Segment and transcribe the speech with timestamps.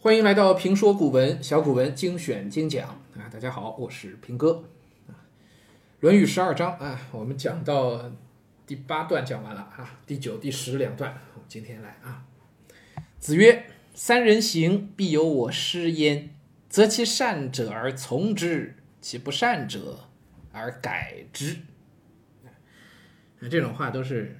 [0.00, 3.26] 欢迎来到评说古文小古文精选精讲啊！
[3.32, 4.62] 大家好，我是平哥
[5.08, 5.10] 啊。
[5.98, 8.08] 《论语》十二章啊，我们讲到
[8.64, 12.24] 第八段讲完了啊，第九、第十两段，我们今天来啊。
[13.18, 16.30] 子曰：“三人行，必有我师焉。
[16.68, 19.98] 择其善者而从之，其不善者
[20.52, 21.56] 而改之。”
[23.40, 24.38] 那这种话都是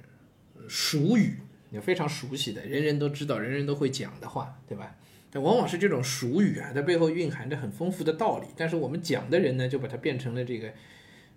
[0.69, 4.95] 熟语，也非常熟悉的，人人都知道，人人都会讲的话，对吧？
[5.31, 8.47] 但往往是这种俗语啊，它背后蕴含着很丰富的道理。
[8.57, 10.69] 但是我们讲的人呢，就把它变成了这个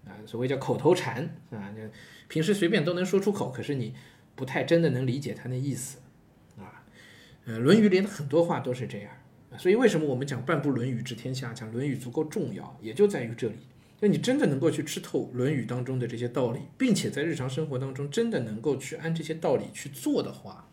[0.07, 1.83] 啊，所谓叫口头禅啊，就
[2.29, 3.95] 平时随便都能说出口，可是你
[4.35, 5.99] 不太真的能理解它那意思
[6.57, 6.85] 啊。
[7.45, 9.13] 呃，《论语》里的很多话都是这样，
[9.59, 13.57] 所以为什么我们讲半部《论语》治天下，讲《论语》足够重要，也就在于这里。
[14.01, 20.69] 就你真的能够去吃透《论语》当中的这些道理，并且在日常生活当中真的能够去按这些道理去做的话，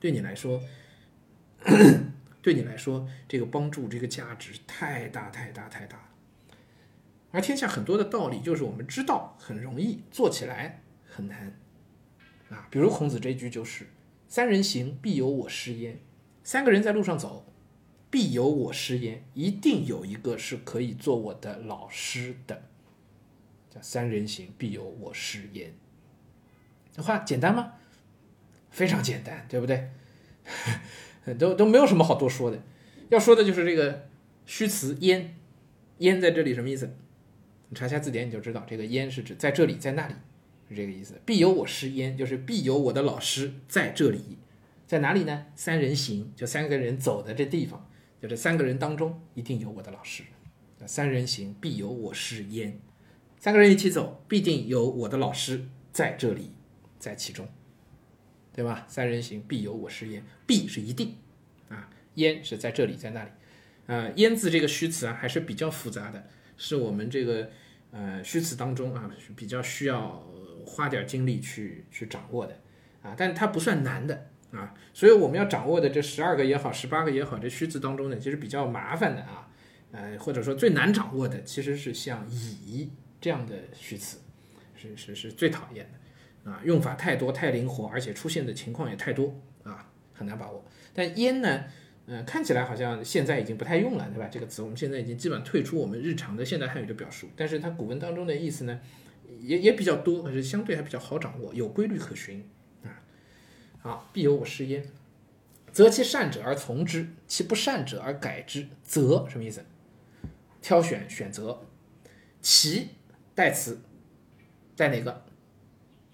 [0.00, 0.62] 对你来说。
[2.44, 6.04] 对你来说，这个帮助、这个价值太大、太大、太大了。
[7.30, 11.58] 而天下很多的道理，就是我们知道很容易，做起来很难
[12.50, 12.68] 啊。
[12.70, 13.86] 比如孔子这句就是
[14.28, 16.00] “三人行，必有我师焉”。
[16.44, 17.50] 三个人在路上走，
[18.10, 22.64] 必有我师焉，一定有一个是可以做我的老师的。
[23.70, 25.72] 叫“三人行，必有我师焉”。
[26.92, 27.72] 这话简单吗？
[28.70, 29.88] 非常简单，对不对？
[31.32, 32.62] 都都没有什么好多说的，
[33.08, 34.08] 要说的就是这个
[34.44, 35.34] 虚词焉，
[35.98, 36.94] 焉在这里什么意思？
[37.70, 40.14] 你查一下字典你就知道，这个焉是指在这里，在那里，
[40.68, 41.18] 是这个意思。
[41.24, 44.36] 必有我师焉，就是必有我的老师在这里，
[44.86, 45.46] 在哪里呢？
[45.54, 47.88] 三人行，就三个人走的这地方，
[48.20, 50.22] 就这三个人当中一定有我的老师。
[50.86, 52.78] 三人行，必有我师焉。
[53.38, 56.52] 三个人一起走，必定有我的老师在这里，
[56.98, 57.48] 在其中。
[58.54, 58.86] 对吧？
[58.88, 60.24] 三人行，必有我师焉。
[60.46, 61.16] 必是一定，
[61.68, 63.30] 啊，焉是在这里，在那里。
[63.86, 67.50] 呃，焉字这个虚词啊，还是比较复杂的，是我们这个
[67.90, 70.24] 呃虚词当中啊，比较需要
[70.64, 72.56] 花点精力去去掌握的
[73.02, 73.14] 啊。
[73.18, 79.50] 但它不算难的啊，所以我们要掌握的这十二个也好，十八个也好，这虚词当中呢，其实比较麻烦的啊，
[79.90, 82.88] 呃，或者说最难掌握的，其实是像以
[83.20, 84.18] 这样的虚词，
[84.76, 85.98] 是是是最讨厌的。
[86.44, 90.64] 啊，用法太多太灵活，而且出现的情况也太多啊，很难把握。
[90.92, 91.64] 但焉呢，
[92.06, 94.28] 嗯，看起来好像现在已经不太用了，对吧？
[94.30, 97.28] 这个词我们现在已经基本退出我们日常的现代汉语的表述。
[97.34, 98.78] 但是它古文当中的意思呢，
[99.40, 102.46] 也也比较多，可是相对还比较好掌握，有规律可循
[102.82, 103.02] 啊。
[103.80, 104.84] 好，必有我师焉，
[105.72, 108.68] 择其善者而从之，其不善者而改之。
[108.82, 109.64] 择什么意思？
[110.60, 111.62] 挑选、选择。
[112.40, 112.88] 其
[113.34, 113.80] 代词
[114.76, 115.24] 带哪个？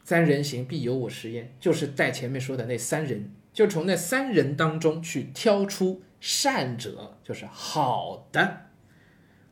[0.03, 8.67] 三人行，必有我师焉，就是带前面说的那三人，就从那三人当中去挑出善者，就是好的，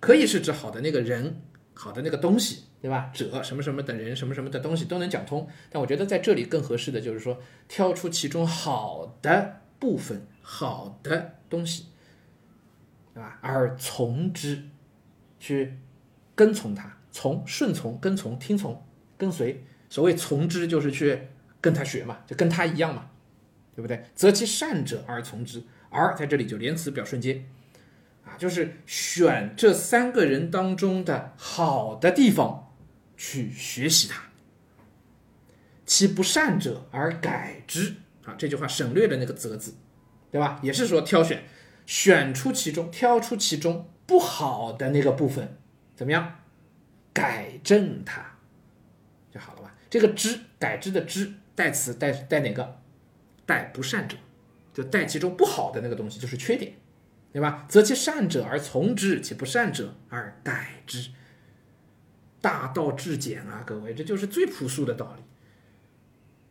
[0.01, 1.41] 可以是指好的那个人，
[1.75, 3.11] 好的那个东西，对吧？
[3.15, 5.49] 者什么什么的人，什么什么的东西都能讲通。
[5.71, 11.87] 但我觉得在这里更合适的就是说，挑出其中好的部分，好的东西，
[13.15, 13.39] 对吧？
[13.41, 14.65] 而从之，
[15.39, 15.79] 去
[16.35, 18.85] 跟从他，从顺从、跟从、听从、
[19.17, 19.65] 跟随。
[19.89, 21.19] 所谓从之，就是去
[21.61, 23.11] 跟他学嘛，就跟他一样嘛，
[23.75, 24.05] 对不对？
[24.15, 27.45] 择其善者而从之，而在这里就连词表瞬间，
[28.25, 32.75] 啊，就是选这三个人当中的好的地方
[33.17, 34.23] 去学习他。
[35.87, 37.95] 其不善者而改之，
[38.25, 39.75] 啊，这句话省略了那个择字，
[40.31, 40.61] 对吧？
[40.63, 41.43] 也是说挑选，
[41.87, 45.57] 选出其中，挑出其中不好的那个部分，
[45.97, 46.41] 怎么样，
[47.15, 48.38] 改正它。
[49.91, 52.81] 这个知改之的知代词代代哪个？
[53.47, 54.17] 代不善者，
[54.75, 56.75] 就代其中不好的那个东西，就是缺点，
[57.33, 57.65] 对吧？
[57.67, 61.11] 择其善者而从之，其不善者而改之。
[62.43, 65.23] 大道至简啊，各位，这就是最朴素的道理。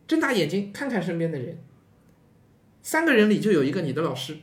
[0.08, 1.58] 睁大眼睛看看身边的人，
[2.82, 4.38] 三个人里就有一个你的老师，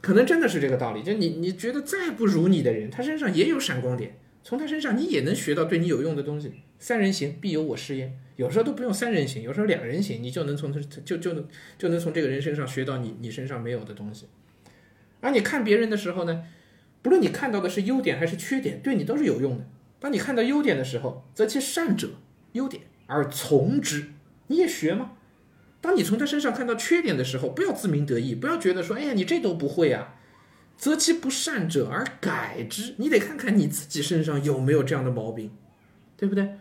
[0.00, 1.02] 可能真的是这个道理。
[1.02, 4.16] 就你你觉得再不如你的人，他身上也有闪光点。
[4.44, 6.52] 从他身上，你也能学到对你有用的东西。
[6.78, 8.18] 三人行，必有我师焉。
[8.36, 14.26] 有时候都不用三人行，有时候两人行，你就能从他就就能就能从这个人身上学到你你身上没有的东西。
[15.20, 16.44] 而你看别人的时候呢，
[17.00, 19.66] 不论你看到的是优点还是缺点，对你都是有用的。
[19.98, 22.10] 当你看到优点的时候，择其善者，
[22.52, 24.08] 优点而从之，
[24.48, 25.12] 你也学吗？
[25.80, 30.16] 当你从他身上看到缺点的时候，不要自鸣得意，不要觉得说，哎呀，你这都不会啊。
[30.76, 35.50] 择其不善者而改之，你得看看你自己身上有没有这样的毛病，
[36.18, 36.58] 对不对？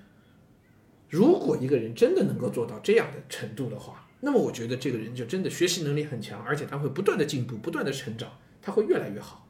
[1.10, 8.30] 如果一个人真的能够做到这样的程度的话，那么我觉得这个人就真的学习能力很强，而且他会不断的进步，不断的成长，
[8.62, 9.48] 他会越来越好。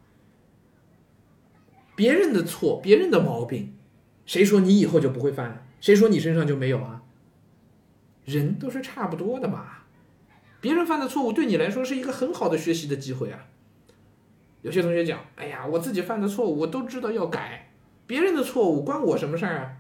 [1.95, 3.73] 别人的错，别人的毛病，
[4.25, 5.63] 谁说你以后就不会犯了？
[5.79, 7.03] 谁说你身上就没有啊？
[8.25, 9.67] 人都是差不多的嘛。
[10.59, 13.47] 别人犯的错误对你来说是一个很好的学习的机会啊。
[14.63, 17.71] 有些同学讲：“哎呀，我自己犯的错误我都知道要改，
[18.07, 19.77] 别人的错误关我什么事儿啊？”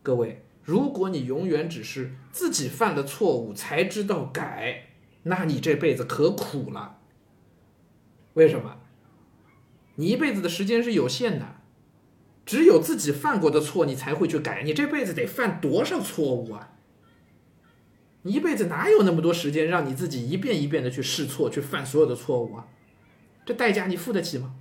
[0.00, 4.88] 各位，如果你永远只是自己犯了错误才知道改，
[5.22, 6.98] 那你这辈子可苦了。
[8.34, 8.76] 为什么？
[9.94, 11.56] 你一辈子的时间是有限的。
[12.44, 14.62] 只有自己犯过的错，你才会去改。
[14.62, 16.74] 你这辈子得犯多少错误啊？
[18.20, 22.68] 你一辈子哪有那么多时间让你自己一遍一遍的去试错，去犯所有的错误啊？
[23.46, 24.54] 这代价你付得起吗？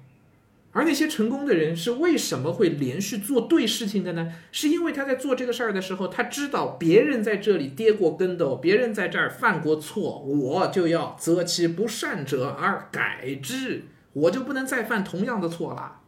[0.78, 4.32] 而那些成功的人是为什么会连续做对事情的呢？
[4.52, 16.02] 是因为他在做这个事儿的时候，他知道别人在这里跌过跟斗，别人在这儿犯过错，我就要择其不善者而改之，我就不能再犯同样的错了。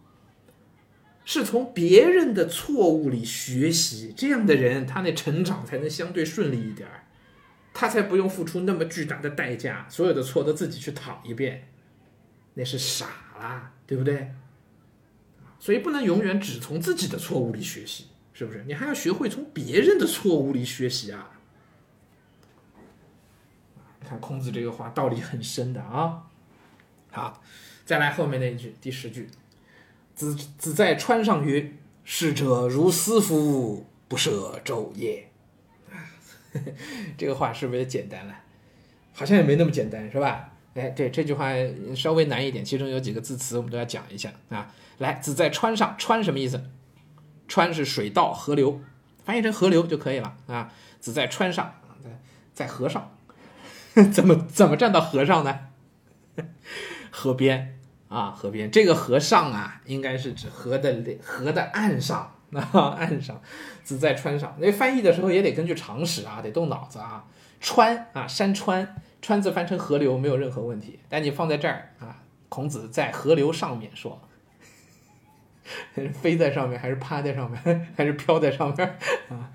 [1.25, 7.05] 是从别人的错误里学习，这样的人他那成长才能相对顺利一点儿，
[7.73, 11.67] 他才不用付出那么巨大的代价，所有的错都自己去讨一遍，
[12.53, 13.07] 那是傻
[13.39, 14.31] 啦，对不对？
[15.59, 18.63] 所以不能永远只从自己的错误里学习，是不是？
[18.65, 21.31] 你还要学会从别人的错误里学习啊！
[24.07, 26.23] 看孔子这个话道理很深的啊。
[27.11, 27.43] 好，
[27.85, 29.29] 再来后面那一句，第十句。
[30.15, 31.73] 子子在川上曰
[32.03, 35.29] ：“逝者如斯夫，不舍昼夜。
[37.17, 38.35] ”这个话是不是也简单了？
[39.13, 40.53] 好像也没那么简单，是吧？
[40.75, 41.51] 哎，对，这句话
[41.95, 44.71] 稍微难一点，其中有几个字词我们都要讲一下啊。
[44.99, 46.63] 来，子在川上，川什么意思？
[47.47, 48.79] 川是水道、河流，
[49.23, 50.71] 翻译成河流就可以了啊。
[50.99, 51.73] 子在川上，
[52.03, 52.09] 在
[52.53, 53.11] 在河上，
[54.13, 55.59] 怎么怎么站到河上呢？
[57.11, 57.75] 河边。
[58.09, 63.39] 啊，河边这个河上啊，应该是指河的河的岸上 啊，岸上，
[63.83, 64.57] 子在川上。
[64.59, 67.23] 那翻译的时候也得根据常识啊，得动脑子啊。
[67.61, 70.99] 川啊，山川，川字翻成河流没有任何问题。
[71.09, 74.21] 但你放在这儿啊，孔子在河流上面说，
[76.21, 78.97] 飞在上面还是趴在上面 还是飘在上面
[79.29, 79.51] 啊？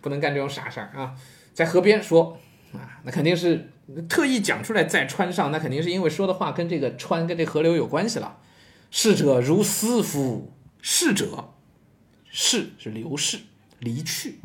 [0.00, 1.14] 不能干这种傻事儿啊，
[1.52, 2.38] 在河边说。
[2.72, 3.70] 啊，那肯定是
[4.08, 8.38] 特意讲出来在川上，那肯定是因为说的话跟这个川跟这河流有关系了。
[8.90, 10.52] 逝者如斯夫，
[10.82, 11.54] 逝者，
[12.28, 13.38] 逝是流逝、
[13.78, 14.40] 离去、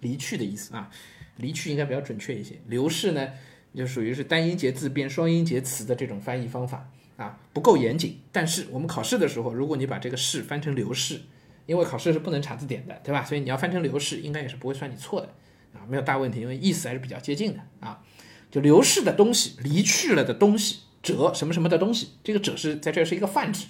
[0.00, 0.90] 离去的意思啊，
[1.36, 2.54] 离去应该比较准确一些。
[2.66, 3.28] 流逝呢，
[3.76, 8.20] 就属于是单音节自变、双音节词的这种翻译方法啊，不够严谨。
[8.32, 11.20] 但是我们考试的时候，如果你把这个逝翻成流逝，
[11.66, 13.22] 因为考试是不能查字典的，对吧？
[13.24, 15.28] 所以你要翻成流逝，应该也是不会算你错的。
[15.74, 18.02] 啊，没有大问题，因为意思还是比较接近的啊。
[18.50, 23.66] 就流逝的东西，离去了的东西，者什么什么的东西，这个者是在这是一个泛指，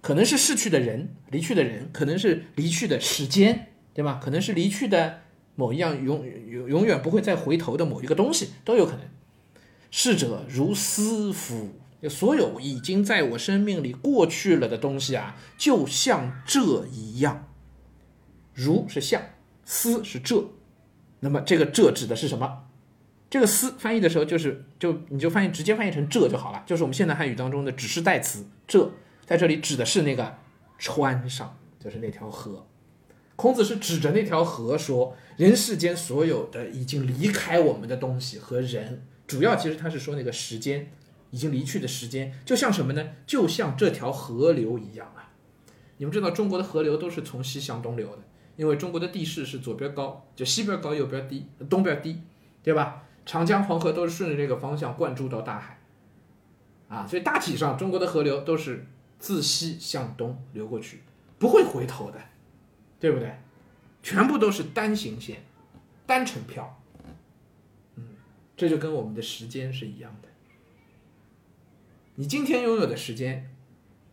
[0.00, 4.18] 可能是逝去的人，离去的人，可能是离去的时间，对吧？
[4.20, 5.20] 可能是离去的
[5.54, 9.02] 某一样永永永远不会再回头的某一个东西都有可能。
[9.90, 11.70] 逝者如斯夫，
[12.02, 17.48] 就所有已经在我生命里过去了的东西啊，就像这一样。
[18.54, 19.22] 如是像，
[19.64, 20.44] 斯是这。
[21.20, 22.64] 那么这个这指的是什么？
[23.30, 28.90] 这个思翻译的时候就是就你就翻译直接翻译成这就好了，就是我们现代汉语当中的指示代词这，
[29.26, 30.36] 在这里指的是那个
[30.78, 32.66] 川上，就是那条河。
[33.36, 40.90] 孔子是指着那条河说，人世间所有的已经离开我们的东西和人，主要其实他是说那个时间
[41.30, 43.10] 已经离去的时间，就像什么呢？
[43.24, 45.30] 就像这条河流一样啊。
[45.98, 48.22] 你们知道中国的河流都是从西向东流的。
[48.56, 52.20] 因为中国的地势是左边高，就西边高，右边低，东边低，
[52.60, 53.04] 对吧？
[53.24, 55.78] 长江、黄河都是顺着这个方向灌注到大海，
[56.88, 58.84] 啊，所以大体上中国的河流都是
[59.20, 61.02] 自西向东流过去，
[61.38, 62.18] 不会回头的，
[62.98, 63.32] 对不对？
[64.02, 65.44] 全部都是单行线，
[66.04, 66.80] 单程票，
[68.58, 70.28] 这就跟我们的时间是一样的。
[72.16, 73.54] 你今天拥有的时间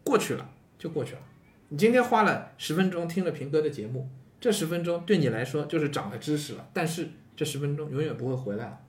[0.04, 1.22] 过去了就过去了，
[1.70, 4.08] 你今天花了十分钟听了平哥的节目。
[4.40, 8.82] 这十分钟对你来说就是长了知识了，但是这十分钟永远不会回来了。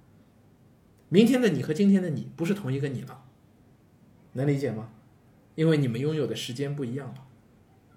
[1.09, 3.25] 明天的你和今天的你不是同一个你了，
[4.35, 4.91] 能理解吗？
[5.55, 7.27] 因为你们拥有的时间不一样了。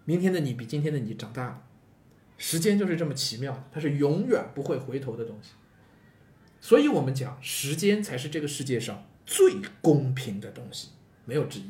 [0.06, 1.64] 明天的你比今天的你长大了，
[2.38, 5.52] 时间就是这么奇妙，它是永远不会回头的东西。
[6.62, 10.90] 所以我们讲，时间才是这个世界上最公平的东西，
[11.26, 11.64] 没有之一。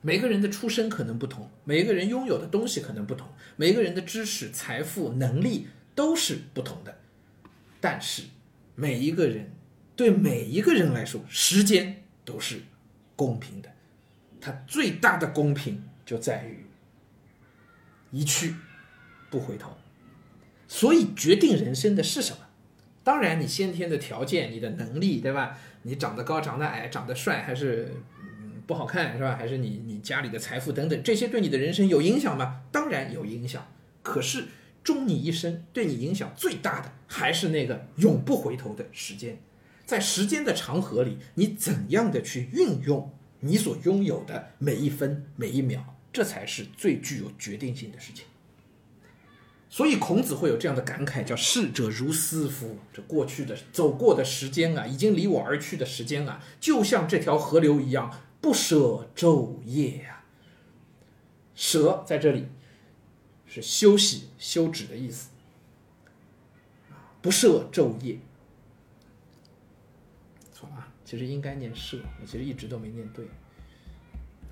[0.00, 3.26] 每个人的出身可能不同，每个人拥有的东西可能不同，
[3.56, 6.98] 每个人的知识、财富、能力都是不同的。
[7.80, 8.24] 但是，
[8.74, 9.52] 每一个人
[9.96, 12.60] 对每一个人来说，时间都是
[13.16, 13.72] 公平的。
[14.40, 16.66] 它最大的公平就在于
[18.10, 18.54] 一去
[19.30, 19.74] 不回头。
[20.68, 22.43] 所以决定人生的是什么？
[23.04, 25.56] 当然，你先天的条件、你的能力，对吧？
[25.82, 29.36] 你长得高、长得矮、长得帅还是嗯不好看，是吧？
[29.36, 32.62] 还是你你家里的财富等等，这些对你的人生有影响吗？
[32.72, 33.64] 当然有影响。
[34.02, 34.46] 可是
[34.82, 39.38] 终你一生，对你影响最大的还是那个永不回头的时间。
[39.84, 48.24] 在时间的长河里，你怎样的去运用你所拥有的每一分每一秒，这才是最具有决定性的事情。
[49.74, 52.78] 所以孔子会有这样的感慨，叫“逝者如斯夫”。
[52.94, 58.08] 这过去的走过的时间啊，已经离我而去的时间啊，就像这条河流一样，
[58.40, 60.22] 不舍昼夜呀。
[61.56, 62.46] 舍在这里
[63.48, 65.30] 是休息、休止的意思
[67.20, 68.20] 不舍昼夜。
[70.52, 73.26] 错了啊，其实应该念舍，我其实一直都没念对。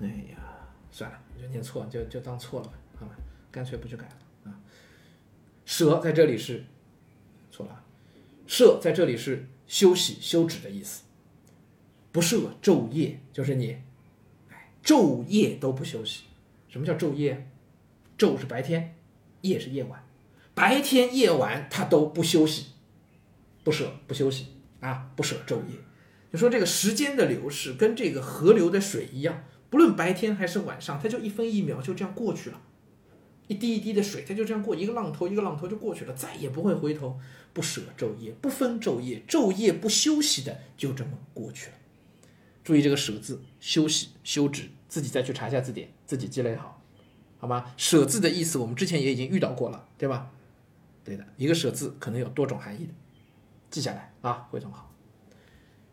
[0.01, 3.15] 哎呀，算了，就念错，就就当错了吧，好吧，
[3.49, 4.17] 干脆不去改了。
[5.65, 6.65] 舍在这里是
[7.51, 7.83] 错了，
[8.45, 11.03] 舍在这里是休息休止的意思。
[12.11, 13.77] 不舍昼夜，就是你，
[14.49, 16.23] 哎，昼夜都不休息。
[16.67, 17.49] 什么叫昼夜？
[18.17, 18.95] 昼是白天，
[19.41, 20.05] 夜是夜晚，
[20.53, 22.67] 白天夜晚他都不休息，
[23.63, 24.47] 不舍不休息
[24.79, 25.77] 啊，不舍昼夜。
[26.31, 32.61] 就说这个时间的流逝跟这个河流的水一样，不论白天还是晚上，它就一分一秒就这样过去了。
[33.47, 37.19] 一滴一滴的水，它就这样过，一个浪头一个浪头就过去了，再也不会回头。
[37.53, 41.73] 不舍昼夜，不分昼夜，昼夜不休息的，就这么过去了。
[42.63, 46.81] 注意这个“舍”字，休息、休止，自己再去查一下字典，自己积累好，
[47.37, 50.31] 好吗？“舍”字的意思，我们之前也已经遇到过了，对吧？
[51.03, 52.93] 对的，一个“舍”字可能有多种含义的，
[53.69, 54.91] 记下来啊，汇总好。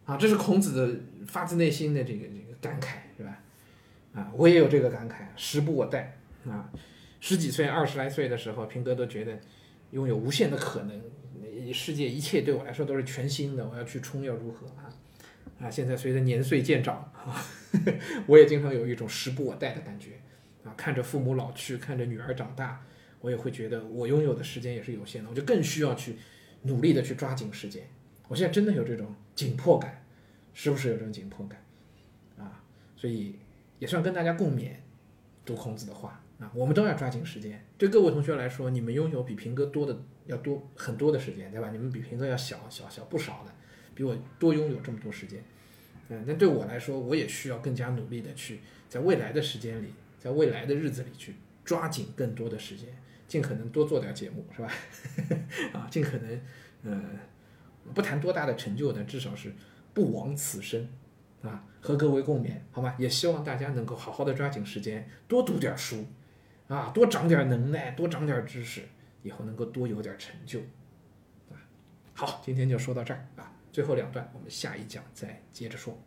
[0.06, 3.38] 啊，这是孔子的发自内心的这个这个感慨，是吧？
[4.14, 6.16] 啊，我也有这个感慨，时不我待
[6.46, 6.72] 啊。
[7.20, 9.38] 十几岁、二十来岁的时候，平哥都觉得
[9.90, 14.88] 拥有无限的可能，世界一切对我来说都是全新的，我要去冲，要如何啊？
[15.60, 15.70] 啊！
[15.70, 17.44] 现在随着年岁渐长啊，
[18.26, 20.12] 我也经常有一种时不我待的感觉
[20.64, 20.72] 啊。
[20.76, 22.82] 看着父母老去，看着女儿长大，
[23.20, 26.16] 我也会觉得我拥有的时间也是有限的，我就更需要去
[26.62, 27.86] 努力的去抓紧时间。
[28.28, 30.02] 我现在真的有这种紧迫感，
[30.54, 31.62] 是不是有这种紧迫感
[32.38, 32.64] 啊？
[32.96, 33.36] 所以
[33.78, 34.70] 也算跟大家共勉，
[35.44, 36.24] 读孔子的话。
[36.40, 37.62] 啊，我们都要抓紧时间。
[37.76, 41.70] 对各位同学来说，你们拥有比平哥多的要多很多的时间，对吧？
[41.70, 43.52] 你们比平哥要小小小不少的，
[43.94, 45.44] 比我多拥有这么多时间。
[46.08, 52.88] 嗯，那对我来说，我也需要更加努力的去在未来的时间里，在未来的日子里去抓紧更多的时间，
[53.28, 54.72] 尽可能多做点节目，是吧？
[55.78, 56.40] 啊，尽可能，
[56.84, 57.02] 呃，
[57.92, 59.52] 不谈多大的成就呢，至少是
[59.92, 60.88] 不枉此生。
[61.42, 62.94] 啊，和各位共勉，好吗？
[62.98, 66.04] 也希望大家能够好好的抓紧时间，多读点书。
[66.70, 68.82] 啊，多长点能耐，多长点知识，
[69.24, 70.60] 以后能够多有点成就，
[71.50, 71.58] 啊，
[72.14, 75.98] 好，今天就说到这儿啊，最后两段我们下一讲再接着说。